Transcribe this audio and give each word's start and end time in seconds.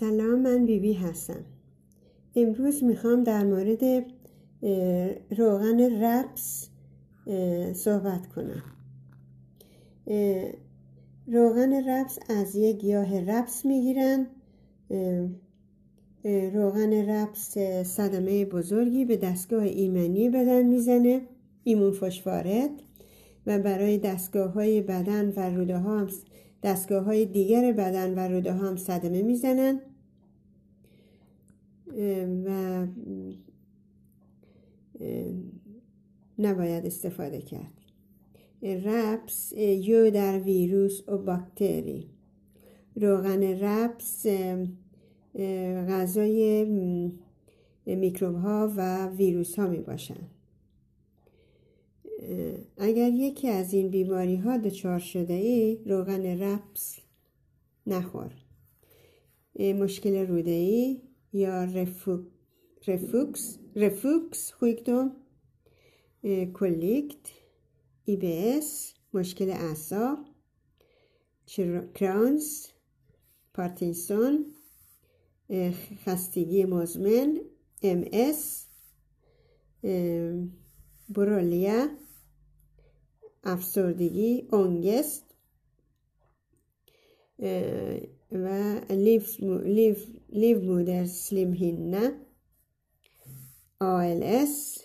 سلام 0.00 0.42
من 0.42 0.64
بیبی 0.66 0.88
بی 0.88 0.92
هستم. 0.92 1.44
امروز 2.36 2.84
می‌خوام 2.84 3.24
در 3.24 3.44
مورد 3.44 4.04
روغن 5.38 6.04
رپس 6.04 6.68
صحبت 7.72 8.26
کنم. 8.26 8.62
روغن 11.26 11.88
رپس 11.90 12.18
از 12.28 12.56
یک 12.56 12.76
گیاه 12.76 13.20
رپس 13.20 13.64
می‌گیرن. 13.66 14.26
روغن 16.54 17.10
رپس 17.10 17.58
صدمه 17.84 18.44
بزرگی 18.44 19.04
به 19.04 19.16
دستگاه 19.16 19.62
ایمنی 19.62 20.30
بدن 20.30 20.62
می‌زنه 20.62 21.20
ایمون 21.64 21.92
فشفارت 21.92 22.70
و 23.46 23.58
برای 23.58 23.98
دستگاه 23.98 24.52
های 24.52 24.80
بدن 24.80 25.32
و 25.36 25.50
روده 25.56 25.78
ها 25.78 26.06
دستگاه 26.62 27.04
های 27.04 27.26
دیگر 27.26 27.72
بدن 27.72 28.14
و 28.14 28.34
روده 28.34 28.52
ها 28.52 28.68
هم 28.68 28.76
صدمه 28.76 29.22
می‌زنن. 29.22 29.80
و 32.44 32.86
نباید 36.38 36.86
استفاده 36.86 37.40
کرد. 37.42 37.72
رپس 38.62 39.52
یو 39.56 40.10
در 40.10 40.38
ویروس 40.38 41.08
و 41.08 41.18
باکتری. 41.18 42.10
روغن 42.96 43.42
رپس 43.42 44.26
غذای 45.88 46.64
میکروب 47.86 48.36
ها 48.36 48.72
و 48.76 49.08
ویروس 49.08 49.58
ها 49.58 49.66
می 49.66 49.80
باشند 49.80 50.30
اگر 52.76 53.10
یکی 53.12 53.48
از 53.48 53.72
این 53.72 53.88
بیماری 53.88 54.36
ها 54.36 54.56
دچار 54.56 54.98
شده 54.98 55.34
ای 55.34 55.78
روغن 55.86 56.42
رپس 56.42 56.98
نخور. 57.86 58.32
مشکل 59.58 60.26
روده 60.26 60.50
ای 60.50 61.00
یا 61.32 61.64
رفوکس 62.86 63.58
رفوکس 63.76 64.52
کلیکت 66.54 67.28
ای 68.04 68.16
بی 68.16 68.32
اس 68.48 68.94
مشکل 69.12 69.50
اعصاب 69.50 70.18
کرانز 71.94 72.66
پارتینسون 73.54 74.54
خستگی 76.04 76.64
مزمن 76.64 77.40
ام 77.82 78.04
اس 78.12 78.66
برولیا 81.08 81.88
افسردگی 83.44 84.48
اونگست 84.52 85.24
و 88.32 88.80
لیف, 88.90 89.40
لیف, 89.64 90.06
لیف 90.28 90.58
مودر 90.58 91.04
سلیم 91.04 91.52
هینه 91.52 92.12
اس 93.80 94.78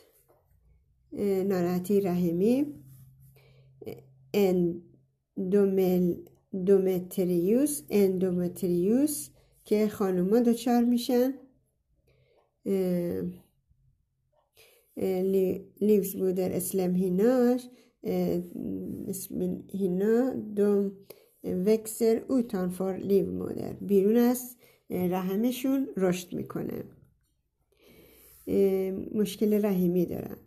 ناراحتی 1.48 2.02
رحمی 2.02 2.66
اندومتریوس 6.54 7.82
اندومتریوس 7.90 9.30
که 9.66 9.88
خانوما 9.88 10.40
دچار 10.40 10.84
میشن 10.84 11.34
لیوز 15.82 16.16
بودر 16.16 16.52
اسلم 16.52 16.96
هیناش 16.96 17.68
هینا 19.74 20.34
دوم 20.56 20.92
وکسر 21.44 22.26
اوتان 22.28 22.70
فور 22.70 22.98
لیو 22.98 23.32
مادر 23.32 23.74
بیرون 23.74 24.18
از 24.18 24.56
رحمشون 24.90 25.88
رشد 25.98 26.34
می‌کنه. 26.34 26.84
مشکل 29.16 29.66
رحمی 29.66 30.06
دارن. 30.06 30.38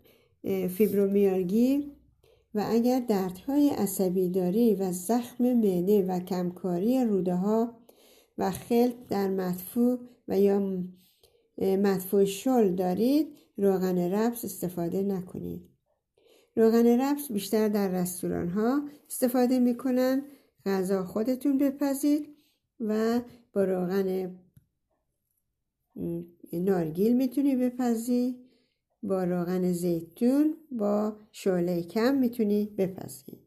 فیبرومیالگی 0.67 1.91
و 2.53 2.65
اگر 2.67 2.99
دردهای 2.99 3.69
عصبی 3.69 4.29
داری 4.29 4.75
و 4.75 4.91
زخم 4.91 5.53
معده 5.53 6.05
و 6.05 6.19
کمکاری 6.19 7.03
روده 7.03 7.35
ها 7.35 7.77
و 8.37 8.51
خلط 8.51 9.07
در 9.09 9.27
مدفوع 9.27 9.99
و 10.27 10.39
یا 10.39 10.83
مدفوع 11.57 12.25
شل 12.25 12.75
دارید 12.75 13.27
روغن 13.57 13.97
ربس 13.97 14.45
استفاده 14.45 15.03
نکنید. 15.03 15.61
روغن 16.55 17.01
ربس 17.01 17.31
بیشتر 17.31 17.67
در 17.67 17.87
رستوران 17.87 18.49
ها 18.49 18.89
استفاده 19.07 19.59
می‌کنن. 19.59 20.21
غذا 20.65 21.05
خودتون 21.05 21.57
بپزید 21.57 22.27
و 22.79 23.21
با 23.57 23.63
روغن 23.63 24.35
نارگیل 26.53 27.17
می‌تونی 27.17 27.55
بپزی 27.55 28.35
با 29.03 29.23
روغن 29.23 29.71
زیتون 29.71 30.57
با 30.71 31.15
شعله 31.31 31.83
کم 31.83 32.13
می‌تونی 32.13 32.65
بپزی. 32.77 33.46